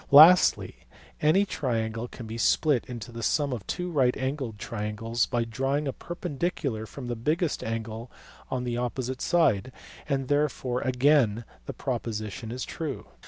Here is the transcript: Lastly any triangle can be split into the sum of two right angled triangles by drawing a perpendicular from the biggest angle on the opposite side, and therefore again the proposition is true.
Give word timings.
Lastly 0.09 0.87
any 1.21 1.45
triangle 1.45 2.07
can 2.07 2.25
be 2.25 2.39
split 2.39 2.85
into 2.87 3.11
the 3.11 3.21
sum 3.21 3.53
of 3.53 3.67
two 3.67 3.91
right 3.91 4.17
angled 4.17 4.57
triangles 4.57 5.27
by 5.27 5.43
drawing 5.43 5.87
a 5.87 5.93
perpendicular 5.93 6.87
from 6.87 7.05
the 7.05 7.15
biggest 7.15 7.63
angle 7.63 8.11
on 8.49 8.63
the 8.63 8.77
opposite 8.77 9.21
side, 9.21 9.71
and 10.09 10.27
therefore 10.27 10.81
again 10.81 11.45
the 11.67 11.73
proposition 11.73 12.51
is 12.51 12.65
true. 12.65 13.09